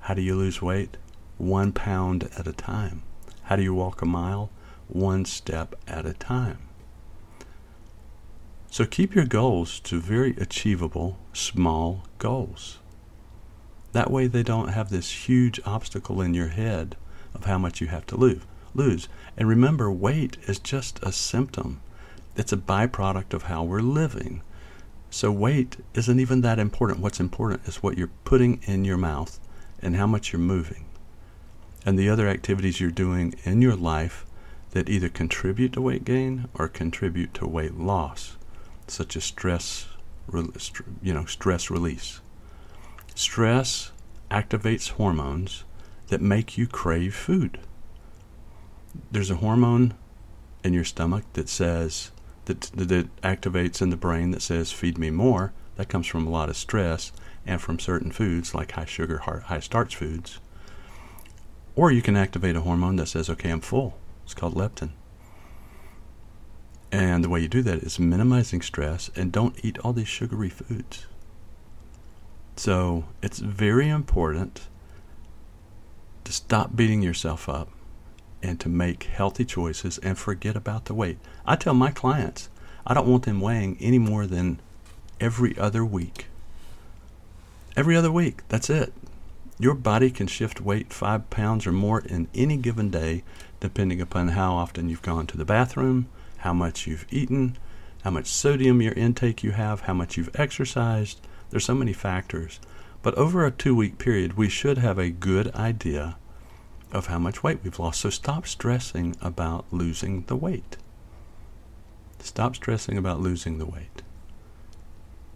How 0.01 0.13
do 0.13 0.21
you 0.21 0.35
lose 0.35 0.61
weight? 0.61 0.97
One 1.37 1.71
pound 1.71 2.29
at 2.37 2.47
a 2.47 2.53
time. 2.53 3.03
How 3.43 3.55
do 3.55 3.63
you 3.63 3.73
walk 3.73 4.01
a 4.01 4.05
mile? 4.05 4.49
One 4.87 5.25
step 5.25 5.75
at 5.87 6.05
a 6.05 6.13
time. 6.13 6.59
So 8.69 8.85
keep 8.85 9.15
your 9.15 9.25
goals 9.25 9.79
to 9.81 9.99
very 9.99 10.35
achievable, 10.37 11.17
small 11.33 12.03
goals. 12.17 12.79
That 13.91 14.11
way 14.11 14.27
they 14.27 14.43
don't 14.43 14.69
have 14.69 14.89
this 14.89 15.27
huge 15.27 15.59
obstacle 15.65 16.21
in 16.21 16.33
your 16.33 16.47
head 16.47 16.95
of 17.33 17.45
how 17.45 17.57
much 17.57 17.81
you 17.81 17.87
have 17.87 18.05
to 18.07 18.15
lose. 18.15 18.41
Lose. 18.73 19.09
And 19.35 19.49
remember, 19.49 19.91
weight 19.91 20.37
is 20.47 20.59
just 20.59 20.99
a 21.03 21.11
symptom. 21.11 21.81
It's 22.35 22.53
a 22.53 22.57
byproduct 22.57 23.33
of 23.33 23.43
how 23.43 23.63
we're 23.63 23.81
living. 23.81 24.41
So 25.09 25.29
weight 25.29 25.77
isn't 25.93 26.19
even 26.19 26.39
that 26.41 26.57
important. 26.57 27.01
What's 27.01 27.19
important 27.19 27.67
is 27.67 27.83
what 27.83 27.97
you're 27.97 28.11
putting 28.23 28.61
in 28.63 28.85
your 28.85 28.97
mouth 28.97 29.39
and 29.81 29.97
how 29.97 30.07
much 30.07 30.31
you're 30.31 30.39
moving. 30.39 30.85
And 31.85 31.99
the 31.99 32.09
other 32.09 32.29
activities 32.29 32.79
you're 32.79 32.91
doing 32.91 33.33
in 33.43 33.61
your 33.61 33.75
life 33.75 34.25
that 34.71 34.87
either 34.87 35.09
contribute 35.09 35.73
to 35.73 35.81
weight 35.81 36.05
gain 36.05 36.47
or 36.53 36.69
contribute 36.69 37.33
to 37.33 37.47
weight 37.47 37.77
loss, 37.77 38.37
such 38.87 39.17
as 39.17 39.25
stress, 39.25 39.87
you 41.01 41.13
know, 41.13 41.25
stress 41.25 41.69
release. 41.69 42.21
Stress 43.21 43.91
activates 44.31 44.89
hormones 44.89 45.63
that 46.07 46.21
make 46.21 46.57
you 46.57 46.65
crave 46.65 47.13
food. 47.13 47.59
There's 49.11 49.29
a 49.29 49.35
hormone 49.35 49.93
in 50.63 50.73
your 50.73 50.83
stomach 50.83 51.25
that 51.33 51.47
says 51.47 52.09
that, 52.45 52.61
that 52.73 53.15
activates 53.21 53.79
in 53.79 53.91
the 53.91 53.95
brain 53.95 54.31
that 54.31 54.41
says 54.41 54.71
feed 54.71 54.97
me 54.97 55.11
more. 55.11 55.53
That 55.75 55.87
comes 55.87 56.07
from 56.07 56.25
a 56.25 56.31
lot 56.31 56.49
of 56.49 56.57
stress 56.57 57.11
and 57.45 57.61
from 57.61 57.77
certain 57.77 58.11
foods 58.11 58.55
like 58.55 58.71
high 58.71 58.85
sugar, 58.85 59.19
high 59.19 59.59
starch 59.59 59.95
foods. 59.95 60.39
Or 61.75 61.91
you 61.91 62.01
can 62.01 62.17
activate 62.17 62.55
a 62.55 62.61
hormone 62.61 62.95
that 62.95 63.05
says, 63.07 63.29
okay, 63.29 63.51
I'm 63.51 63.61
full. 63.61 63.99
It's 64.23 64.33
called 64.33 64.55
leptin. 64.55 64.93
And 66.91 67.23
the 67.23 67.29
way 67.29 67.41
you 67.41 67.47
do 67.47 67.61
that 67.61 67.83
is 67.83 67.99
minimizing 67.99 68.63
stress 68.63 69.11
and 69.15 69.31
don't 69.31 69.63
eat 69.63 69.77
all 69.77 69.93
these 69.93 70.07
sugary 70.07 70.49
foods. 70.49 71.05
So 72.61 73.05
it's 73.23 73.39
very 73.39 73.89
important 73.89 74.67
to 76.25 76.31
stop 76.31 76.75
beating 76.75 77.01
yourself 77.01 77.49
up 77.49 77.69
and 78.43 78.59
to 78.59 78.69
make 78.69 79.05
healthy 79.05 79.45
choices 79.45 79.97
and 79.97 80.15
forget 80.15 80.55
about 80.55 80.85
the 80.85 80.93
weight. 80.93 81.17
I 81.43 81.55
tell 81.55 81.73
my 81.73 81.89
clients 81.89 82.49
I 82.85 82.93
don't 82.93 83.07
want 83.07 83.23
them 83.23 83.41
weighing 83.41 83.77
any 83.81 83.97
more 83.97 84.27
than 84.27 84.59
every 85.19 85.57
other 85.57 85.83
week. 85.83 86.27
Every 87.75 87.97
other 87.97 88.11
week, 88.11 88.43
that's 88.47 88.69
it. 88.69 88.93
Your 89.57 89.73
body 89.73 90.11
can 90.11 90.27
shift 90.27 90.61
weight 90.61 90.93
five 90.93 91.31
pounds 91.31 91.65
or 91.65 91.71
more 91.71 92.01
in 92.01 92.27
any 92.35 92.57
given 92.57 92.91
day, 92.91 93.23
depending 93.59 93.99
upon 93.99 94.27
how 94.27 94.53
often 94.53 94.87
you've 94.87 95.01
gone 95.01 95.25
to 95.25 95.37
the 95.37 95.45
bathroom, 95.45 96.09
how 96.37 96.53
much 96.53 96.85
you've 96.85 97.07
eaten, 97.09 97.57
how 98.03 98.11
much 98.11 98.27
sodium 98.27 98.83
your 98.83 98.93
intake 98.93 99.43
you 99.43 99.53
have, 99.53 99.81
how 99.81 99.95
much 99.95 100.15
you've 100.15 100.39
exercised. 100.39 101.21
There's 101.51 101.65
so 101.65 101.75
many 101.75 101.93
factors. 101.93 102.59
But 103.03 103.13
over 103.15 103.45
a 103.45 103.51
two 103.51 103.75
week 103.75 103.97
period, 103.97 104.37
we 104.37 104.49
should 104.49 104.79
have 104.79 104.97
a 104.97 105.09
good 105.09 105.53
idea 105.53 106.17
of 106.91 107.07
how 107.07 107.19
much 107.19 107.43
weight 107.43 107.59
we've 107.63 107.79
lost. 107.79 108.01
So 108.01 108.09
stop 108.09 108.47
stressing 108.47 109.15
about 109.21 109.65
losing 109.71 110.23
the 110.23 110.35
weight. 110.35 110.77
Stop 112.19 112.55
stressing 112.55 112.97
about 112.97 113.19
losing 113.19 113.57
the 113.57 113.65
weight. 113.65 114.01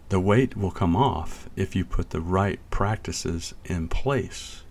The 0.08 0.20
weight 0.20 0.56
will 0.56 0.70
come 0.70 0.94
off 0.94 1.48
if 1.56 1.74
you 1.74 1.84
put 1.84 2.10
the 2.10 2.20
right 2.20 2.60
practices 2.70 3.54
in 3.64 3.88
place. 3.88 4.62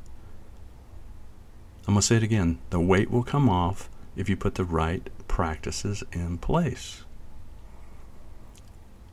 I'm 1.88 1.94
going 1.94 2.02
to 2.02 2.08
say 2.08 2.16
it 2.16 2.24
again. 2.24 2.60
The 2.70 2.80
weight 2.80 3.12
will 3.12 3.24
come 3.24 3.50
off 3.50 3.90
if 4.16 4.30
you 4.30 4.38
put 4.38 4.56
the 4.56 4.64
right 4.64 5.10
practices 5.28 6.04
in 6.14 6.38
place. 6.38 7.04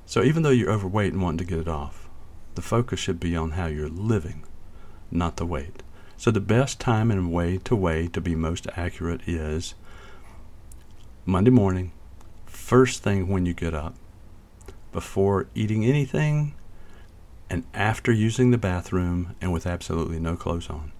So 0.06 0.22
even 0.22 0.42
though 0.42 0.50
you're 0.50 0.70
overweight 0.70 1.12
and 1.12 1.22
wanting 1.22 1.38
to 1.38 1.44
get 1.44 1.58
it 1.58 1.68
off, 1.68 2.01
the 2.54 2.62
focus 2.62 3.00
should 3.00 3.20
be 3.20 3.36
on 3.36 3.52
how 3.52 3.66
you're 3.66 3.88
living, 3.88 4.44
not 5.10 5.36
the 5.36 5.46
weight. 5.46 5.82
So 6.16 6.30
the 6.30 6.40
best 6.40 6.78
time 6.78 7.10
and 7.10 7.32
way 7.32 7.58
to 7.58 7.74
weigh 7.74 8.08
to 8.08 8.20
be 8.20 8.34
most 8.34 8.66
accurate 8.76 9.28
is 9.28 9.74
Monday 11.24 11.50
morning, 11.50 11.92
first 12.46 13.02
thing 13.02 13.28
when 13.28 13.46
you 13.46 13.54
get 13.54 13.74
up, 13.74 13.94
before 14.92 15.48
eating 15.54 15.84
anything, 15.84 16.54
and 17.48 17.64
after 17.74 18.12
using 18.12 18.50
the 18.50 18.58
bathroom 18.58 19.34
and 19.40 19.52
with 19.52 19.66
absolutely 19.66 20.18
no 20.18 20.36
clothes 20.36 20.70
on. 20.70 20.92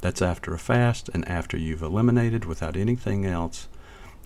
That's 0.00 0.22
after 0.22 0.54
a 0.54 0.58
fast 0.58 1.10
and 1.12 1.28
after 1.28 1.56
you've 1.56 1.82
eliminated 1.82 2.44
without 2.44 2.76
anything 2.76 3.26
else. 3.26 3.68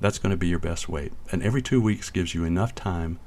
That's 0.01 0.19
going 0.19 0.31
to 0.31 0.37
be 0.37 0.49
your 0.49 0.59
best 0.59 0.89
weight. 0.89 1.13
And 1.31 1.43
every 1.43 1.63
two 1.63 1.81
weeks 1.81 2.11
gives 2.11 2.35
you 2.35 2.45
enough 2.45 2.75
time 2.75 3.19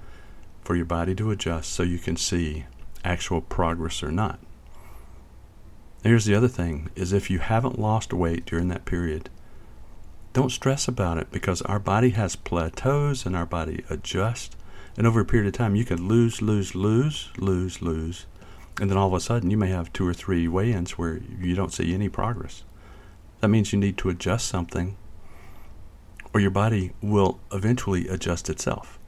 for 0.63 0.75
your 0.75 0.85
body 0.85 1.13
to 1.15 1.31
adjust 1.31 1.71
so 1.71 1.83
you 1.83 1.99
can 1.99 2.15
see 2.15 2.65
actual 3.07 3.41
progress 3.41 4.03
or 4.03 4.11
not. 4.11 4.39
Here's 6.03 6.25
the 6.25 6.35
other 6.35 6.47
thing 6.47 6.89
is 6.95 7.13
if 7.13 7.29
you 7.29 7.39
haven't 7.39 7.79
lost 7.79 8.13
weight 8.13 8.45
during 8.45 8.67
that 8.67 8.85
period, 8.85 9.29
don't 10.33 10.51
stress 10.51 10.87
about 10.87 11.17
it 11.17 11.31
because 11.31 11.61
our 11.63 11.79
body 11.79 12.11
has 12.11 12.35
plateaus 12.35 13.25
and 13.25 13.35
our 13.35 13.45
body 13.45 13.83
adjusts. 13.89 14.55
And 14.95 15.07
over 15.07 15.21
a 15.21 15.25
period 15.25 15.47
of 15.47 15.53
time, 15.53 15.75
you 15.75 15.85
can 15.85 16.07
lose, 16.07 16.41
lose, 16.41 16.75
lose, 16.75 17.29
lose, 17.37 17.81
lose. 17.81 18.25
And 18.79 18.89
then 18.89 18.97
all 18.97 19.07
of 19.07 19.13
a 19.13 19.19
sudden, 19.19 19.49
you 19.49 19.57
may 19.57 19.69
have 19.69 19.91
two 19.91 20.07
or 20.07 20.13
three 20.13 20.47
weigh 20.47 20.71
ins 20.71 20.97
where 20.97 21.19
you 21.39 21.55
don't 21.55 21.73
see 21.73 21.93
any 21.93 22.09
progress. 22.09 22.63
That 23.39 23.47
means 23.47 23.71
you 23.73 23.79
need 23.79 23.97
to 23.99 24.09
adjust 24.09 24.47
something, 24.47 24.97
or 26.33 26.39
your 26.39 26.51
body 26.51 26.93
will 27.01 27.39
eventually 27.51 28.07
adjust 28.07 28.49
itself. 28.49 28.99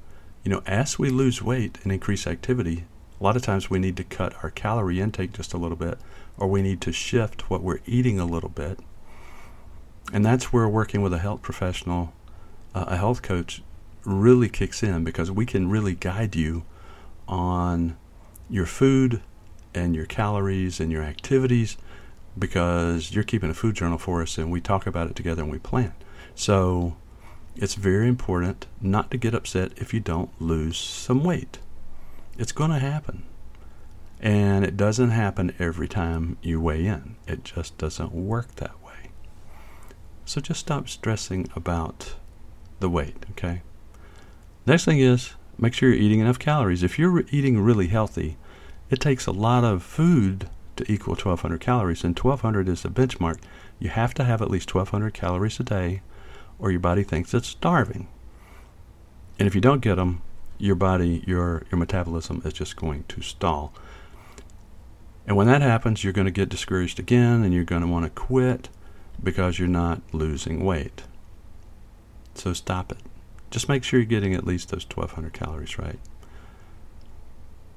You 0.44 0.52
know, 0.52 0.62
as 0.66 0.98
we 0.98 1.10
lose 1.10 1.42
weight 1.42 1.78
and 1.84 1.92
increase 1.92 2.26
activity, 2.26 2.86
a 3.20 3.24
lot 3.24 3.36
of 3.36 3.42
times 3.42 3.70
we 3.70 3.80
need 3.80 3.98
to 3.98 4.04
cut 4.04 4.34
our 4.44 4.50
calorie 4.50 5.02
intake 5.02 5.34
just 5.34 5.54
a 5.54 5.58
little 5.58 5.78
bit, 5.78 5.98
or 6.38 6.48
we 6.48 6.62
need 6.62 6.80
to 6.82 6.92
shift 6.92 7.50
what 7.50 7.62
we're 7.62 7.80
eating 7.86 8.20
a 8.20 8.26
little 8.26 8.50
bit. 8.50 8.80
And 10.14 10.26
that's 10.26 10.54
where 10.54 10.68
working 10.68 11.02
with 11.02 11.14
a 11.14 11.20
health 11.20 11.42
professional, 11.42 12.14
uh, 12.74 12.86
a 12.88 12.98
health 12.98 13.22
coach, 13.22 13.62
really 14.06 14.48
kicks 14.48 14.82
in 14.82 15.04
because 15.04 15.30
we 15.30 15.46
can 15.46 15.70
really 15.70 15.94
guide 15.94 16.36
you 16.36 16.64
on 17.28 17.98
your 18.50 18.66
food 18.66 19.22
and 19.76 19.96
your 19.96 20.06
calories 20.06 20.80
and 20.80 20.92
your 20.92 21.04
activities 21.04 21.78
because 22.38 23.12
you're 23.12 23.24
keeping 23.24 23.50
a 23.50 23.54
food 23.54 23.76
journal 23.76 23.98
for 23.98 24.22
us 24.22 24.38
and 24.38 24.50
we 24.50 24.62
talk 24.62 24.88
about 24.88 25.10
it 25.10 25.16
together 25.16 25.44
and 25.44 25.52
we 25.52 25.60
plan. 25.60 25.94
So 26.36 26.96
it's 27.56 27.76
very 27.76 28.08
important 28.08 28.66
not 28.82 29.12
to 29.12 29.18
get 29.18 29.36
upset 29.36 29.74
if 29.76 29.94
you 29.94 30.00
don't 30.00 30.30
lose 30.42 30.78
some 30.78 31.24
weight. 31.24 31.60
It's 32.40 32.54
going 32.54 32.72
to 32.72 32.80
happen. 32.80 33.24
And 34.22 34.64
it 34.64 34.78
doesn't 34.78 35.10
happen 35.10 35.54
every 35.60 35.90
time 35.90 36.38
you 36.42 36.62
weigh 36.62 36.86
in, 36.86 37.18
it 37.28 37.44
just 37.44 37.78
doesn't 37.78 38.14
work 38.14 38.56
that 38.56 38.82
way. 38.82 39.12
So 40.24 40.40
just 40.40 40.62
stop 40.62 40.88
stressing 40.88 41.50
about 41.54 42.16
the 42.80 42.90
weight, 42.90 43.26
okay? 43.32 43.62
Next 44.66 44.86
thing 44.86 45.00
is 45.00 45.34
make 45.58 45.74
sure 45.74 45.90
you're 45.90 45.98
eating 45.98 46.22
enough 46.22 46.40
calories. 46.40 46.82
If 46.82 46.98
you're 46.98 47.26
eating 47.30 47.60
really 47.60 47.88
healthy, 47.88 48.38
it 48.90 49.02
takes 49.02 49.28
a 49.28 49.32
lot 49.32 49.66
of 49.66 49.84
food 49.84 50.50
to 50.78 50.90
equal 50.90 51.16
1200 51.16 51.60
calories, 51.60 52.06
and 52.06 52.18
1200 52.18 52.70
is 52.70 52.84
the 52.84 52.90
benchmark. 52.90 53.40
You 53.80 53.90
have 53.90 54.14
to 54.14 54.24
have 54.24 54.42
at 54.42 54.50
least 54.50 54.74
1200 54.74 55.14
calories 55.14 55.60
a 55.60 55.64
day, 55.64 56.04
or 56.58 56.72
your 56.72 56.80
body 56.80 57.04
thinks 57.04 57.34
it's 57.34 57.50
starving. 57.50 58.08
And 59.38 59.46
if 59.46 59.56
you 59.56 59.62
don't 59.62 59.82
get 59.82 59.96
them, 59.96 60.22
your 60.60 60.76
body, 60.76 61.24
your 61.26 61.64
your 61.72 61.80
metabolism 61.80 62.42
is 62.46 62.54
just 62.54 62.76
going 62.76 63.06
to 63.08 63.22
stall. 63.22 63.74
And 65.26 65.38
when 65.38 65.48
that 65.48 65.62
happens, 65.62 66.04
you're 66.04 66.14
going 66.14 66.26
to 66.26 66.32
get 66.32 66.50
discouraged 66.50 67.00
again 67.00 67.44
and 67.44 67.54
you're 67.54 67.64
going 67.64 67.82
to 67.82 67.88
want 67.88 68.06
to 68.06 68.10
quit 68.10 68.70
because 69.22 69.60
you're 69.60 69.68
not 69.68 70.02
losing 70.12 70.66
weight. 70.66 71.04
So 72.34 72.54
stop 72.54 72.92
it. 72.92 72.98
Just 73.52 73.70
make 73.70 73.84
sure 73.84 74.00
you're 74.00 74.08
getting 74.08 74.34
at 74.34 74.46
least 74.46 74.70
those 74.70 74.86
1200 74.86 75.34
calories 75.34 75.78
right. 75.78 76.00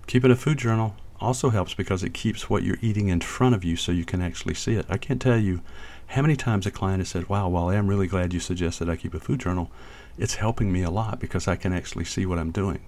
Keeping 0.06 0.30
a 0.30 0.36
food 0.36 0.58
journal 0.58 0.96
also 1.20 1.50
helps 1.50 1.74
because 1.74 2.02
it 2.02 2.14
keeps 2.14 2.50
what 2.50 2.62
you're 2.62 2.78
eating 2.80 3.08
in 3.08 3.20
front 3.20 3.54
of 3.54 3.64
you 3.64 3.76
so 3.76 3.92
you 3.92 4.04
can 4.04 4.20
actually 4.20 4.54
see 4.54 4.74
it. 4.74 4.86
I 4.88 4.96
can't 4.98 5.20
tell 5.20 5.38
you 5.38 5.62
how 6.12 6.22
many 6.22 6.36
times 6.36 6.66
a 6.66 6.70
client 6.70 7.00
has 7.00 7.08
said, 7.08 7.28
Wow, 7.28 7.48
well, 7.48 7.70
I'm 7.70 7.88
really 7.88 8.06
glad 8.06 8.32
you 8.32 8.40
suggested 8.40 8.88
I 8.88 8.96
keep 8.96 9.14
a 9.14 9.20
food 9.20 9.40
journal 9.40 9.70
it's 10.18 10.36
helping 10.36 10.72
me 10.72 10.82
a 10.82 10.90
lot 10.90 11.20
because 11.20 11.48
I 11.48 11.56
can 11.56 11.72
actually 11.72 12.04
see 12.04 12.26
what 12.26 12.38
I'm 12.38 12.50
doing. 12.50 12.80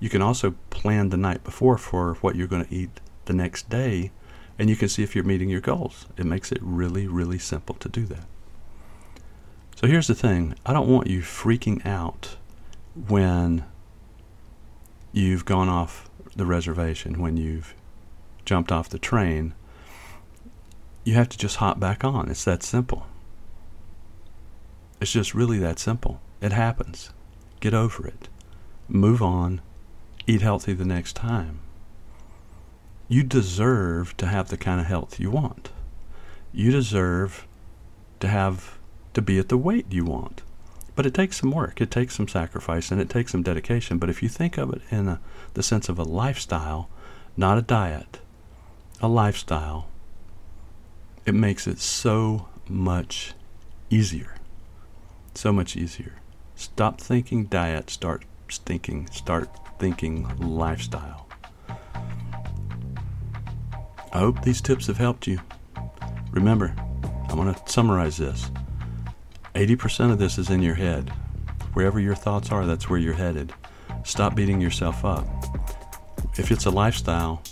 You 0.00 0.08
can 0.08 0.22
also 0.22 0.54
plan 0.70 1.10
the 1.10 1.16
night 1.16 1.44
before 1.44 1.78
for 1.78 2.14
what 2.14 2.36
you're 2.36 2.48
going 2.48 2.64
to 2.64 2.74
eat 2.74 3.00
the 3.26 3.32
next 3.32 3.70
day, 3.70 4.10
and 4.58 4.68
you 4.68 4.76
can 4.76 4.88
see 4.88 5.02
if 5.02 5.14
you're 5.14 5.24
meeting 5.24 5.48
your 5.48 5.60
goals. 5.60 6.06
It 6.16 6.26
makes 6.26 6.52
it 6.52 6.58
really, 6.60 7.06
really 7.06 7.38
simple 7.38 7.76
to 7.76 7.88
do 7.88 8.04
that. 8.06 8.26
So 9.76 9.86
here's 9.86 10.06
the 10.06 10.14
thing 10.14 10.54
I 10.66 10.72
don't 10.72 10.88
want 10.88 11.06
you 11.06 11.20
freaking 11.20 11.84
out 11.86 12.36
when 13.08 13.64
you've 15.12 15.44
gone 15.44 15.68
off 15.68 16.10
the 16.36 16.46
reservation, 16.46 17.20
when 17.20 17.36
you've 17.36 17.74
jumped 18.44 18.72
off 18.72 18.88
the 18.88 18.98
train. 18.98 19.54
You 21.04 21.14
have 21.14 21.28
to 21.28 21.38
just 21.38 21.56
hop 21.56 21.78
back 21.78 22.02
on. 22.02 22.30
It's 22.30 22.44
that 22.44 22.62
simple. 22.62 23.06
It's 25.00 25.12
just 25.12 25.34
really 25.34 25.58
that 25.58 25.78
simple. 25.78 26.20
It 26.40 26.52
happens. 26.52 27.10
Get 27.60 27.74
over 27.74 28.06
it. 28.06 28.28
Move 28.88 29.22
on. 29.22 29.60
Eat 30.26 30.40
healthy 30.40 30.72
the 30.72 30.86
next 30.86 31.14
time. 31.14 31.60
You 33.06 33.22
deserve 33.22 34.16
to 34.16 34.26
have 34.26 34.48
the 34.48 34.56
kind 34.56 34.80
of 34.80 34.86
health 34.86 35.20
you 35.20 35.30
want. 35.30 35.70
You 36.52 36.70
deserve 36.70 37.46
to 38.20 38.28
have 38.28 38.78
to 39.12 39.20
be 39.20 39.38
at 39.38 39.50
the 39.50 39.58
weight 39.58 39.86
you 39.90 40.04
want. 40.04 40.42
But 40.96 41.04
it 41.04 41.12
takes 41.12 41.38
some 41.38 41.50
work, 41.50 41.80
it 41.80 41.90
takes 41.90 42.14
some 42.14 42.28
sacrifice, 42.28 42.90
and 42.90 43.00
it 43.00 43.10
takes 43.10 43.32
some 43.32 43.42
dedication. 43.42 43.98
But 43.98 44.08
if 44.08 44.22
you 44.22 44.28
think 44.28 44.56
of 44.56 44.72
it 44.72 44.80
in 44.90 45.08
a, 45.08 45.20
the 45.54 45.62
sense 45.62 45.88
of 45.88 45.98
a 45.98 46.04
lifestyle, 46.04 46.88
not 47.36 47.58
a 47.58 47.62
diet, 47.62 48.20
a 49.00 49.08
lifestyle, 49.08 49.88
it 51.26 51.34
makes 51.34 51.66
it 51.66 51.78
so 51.78 52.48
much 52.68 53.34
easier. 53.90 54.34
So 55.34 55.52
much 55.52 55.76
easier. 55.76 56.14
Stop 56.54 57.00
thinking 57.00 57.46
diet, 57.46 57.90
start 57.90 58.24
thinking, 58.48 59.08
start 59.10 59.48
thinking 59.78 60.28
lifestyle. 60.38 61.28
I 64.12 64.18
hope 64.18 64.42
these 64.42 64.60
tips 64.60 64.86
have 64.86 64.98
helped 64.98 65.26
you. 65.26 65.40
Remember, 66.30 66.74
I'm 67.28 67.36
going 67.36 67.52
to 67.52 67.60
summarize 67.66 68.16
this. 68.16 68.50
80% 69.54 70.12
of 70.12 70.18
this 70.18 70.38
is 70.38 70.50
in 70.50 70.62
your 70.62 70.74
head. 70.74 71.10
Wherever 71.72 71.98
your 71.98 72.14
thoughts 72.14 72.52
are, 72.52 72.66
that's 72.66 72.88
where 72.88 72.98
you're 72.98 73.14
headed. 73.14 73.52
Stop 74.04 74.36
beating 74.36 74.60
yourself 74.60 75.04
up. 75.04 75.26
If 76.36 76.52
it's 76.52 76.66
a 76.66 76.70
lifestyle, 76.70 77.42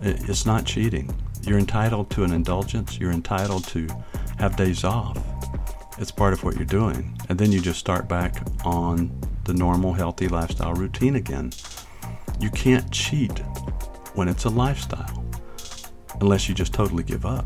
it's 0.00 0.46
not 0.46 0.64
cheating. 0.64 1.14
You're 1.42 1.58
entitled 1.58 2.10
to 2.10 2.24
an 2.24 2.32
indulgence. 2.32 2.98
You're 2.98 3.12
entitled 3.12 3.64
to 3.68 3.88
have 4.38 4.56
days 4.56 4.84
off. 4.84 5.18
It's 5.98 6.10
part 6.10 6.32
of 6.32 6.44
what 6.44 6.56
you're 6.56 6.64
doing. 6.64 7.16
And 7.28 7.38
then 7.38 7.52
you 7.52 7.60
just 7.60 7.78
start 7.78 8.08
back 8.08 8.42
on 8.64 9.10
the 9.44 9.54
normal, 9.54 9.92
healthy 9.92 10.28
lifestyle 10.28 10.74
routine 10.74 11.16
again. 11.16 11.52
You 12.38 12.50
can't 12.50 12.90
cheat 12.90 13.38
when 14.14 14.28
it's 14.28 14.44
a 14.44 14.48
lifestyle 14.50 15.24
unless 16.20 16.48
you 16.48 16.54
just 16.54 16.72
totally 16.72 17.02
give 17.02 17.26
up. 17.26 17.44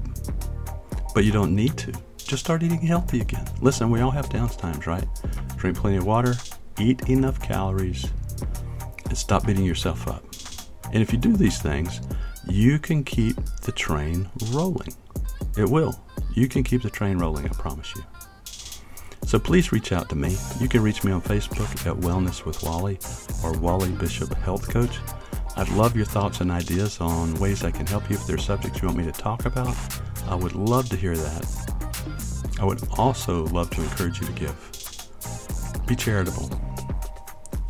But 1.14 1.24
you 1.24 1.32
don't 1.32 1.54
need 1.54 1.76
to 1.78 1.92
just 2.18 2.44
start 2.44 2.62
eating 2.62 2.80
healthy 2.80 3.20
again. 3.20 3.46
Listen, 3.60 3.90
we 3.90 4.00
all 4.00 4.10
have 4.10 4.28
downtimes, 4.28 4.86
right? 4.86 5.06
Drink 5.56 5.76
plenty 5.76 5.96
of 5.96 6.06
water, 6.06 6.34
eat 6.78 7.08
enough 7.08 7.40
calories, 7.40 8.10
and 9.06 9.16
stop 9.16 9.46
beating 9.46 9.64
yourself 9.64 10.08
up. 10.08 10.24
And 10.92 11.02
if 11.02 11.12
you 11.12 11.18
do 11.18 11.36
these 11.36 11.60
things, 11.60 12.00
you 12.48 12.78
can 12.78 13.04
keep 13.04 13.36
the 13.62 13.72
train 13.72 14.28
rolling. 14.50 14.94
It 15.56 15.68
will. 15.68 16.00
You 16.34 16.48
can 16.48 16.64
keep 16.64 16.82
the 16.82 16.90
train 16.90 17.18
rolling, 17.18 17.46
I 17.46 17.48
promise 17.48 17.94
you. 17.94 18.02
So 19.24 19.38
please 19.38 19.72
reach 19.72 19.92
out 19.92 20.09
to 20.11 20.16
me. 20.16 20.37
You 20.61 20.68
can 20.68 20.83
reach 20.83 21.02
me 21.02 21.12
on 21.12 21.22
Facebook 21.22 21.70
at 21.87 21.96
Wellness 22.00 22.44
with 22.44 22.62
Wally 22.62 22.98
or 23.42 23.59
Wally 23.59 23.90
Bishop 23.92 24.35
Health 24.38 24.68
Coach. 24.68 24.98
I'd 25.57 25.68
love 25.70 25.96
your 25.96 26.04
thoughts 26.04 26.40
and 26.40 26.50
ideas 26.50 27.00
on 27.00 27.35
ways 27.35 27.64
I 27.64 27.70
can 27.70 27.87
help 27.87 28.11
you 28.11 28.16
if 28.16 28.26
there's 28.26 28.44
subjects 28.44 28.83
you 28.83 28.88
want 28.88 28.98
me 28.98 29.04
to 29.04 29.12
talk 29.12 29.46
about. 29.46 29.76
I 30.26 30.35
would 30.35 30.54
love 30.54 30.88
to 30.90 30.96
hear 30.96 31.16
that. 31.16 32.54
I 32.61 32.64
would 32.64 32.83
also 32.98 33.46
love 33.46 33.70
to 33.70 33.83
encourage 33.83 34.20
you 34.20 34.26
to 34.26 34.33
give. 34.33 35.85
Be 35.87 35.96
charitable. 35.96 36.50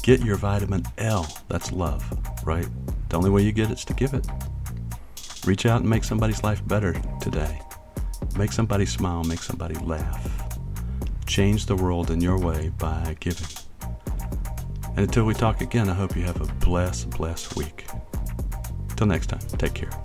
Get 0.03 0.21
your 0.21 0.37
vitamin 0.37 0.85
L. 0.99 1.27
That's 1.49 1.73
love, 1.73 2.05
right? 2.45 2.67
The 3.09 3.17
only 3.17 3.31
way 3.31 3.43
you 3.43 3.53
get 3.53 3.71
it 3.71 3.79
is 3.79 3.85
to 3.87 3.95
give 3.95 4.13
it. 4.15 4.27
Reach 5.47 5.67
out 5.67 5.81
and 5.83 5.91
make 5.91 6.05
somebody's 6.05 6.43
life 6.43 6.67
better 6.67 6.95
today. 7.21 7.61
Make 8.39 8.51
somebody 8.51 8.87
smile, 8.87 9.25
make 9.25 9.41
somebody 9.41 9.75
laugh. 9.75 10.27
Change 11.27 11.67
the 11.67 11.77
world 11.77 12.11
in 12.11 12.21
your 12.21 12.39
way 12.39 12.71
by 12.79 13.17
giving. 13.21 13.47
And 14.97 15.01
until 15.01 15.25
we 15.25 15.35
talk 15.35 15.61
again, 15.61 15.89
I 15.89 15.95
hope 15.95 16.17
you 16.17 16.23
have 16.23 16.41
a 16.41 16.53
blessed, 16.65 17.11
blessed 17.11 17.57
week. 17.57 17.87
Till 18.97 19.07
next 19.07 19.27
time, 19.27 19.41
take 19.59 19.75
care. 19.75 20.04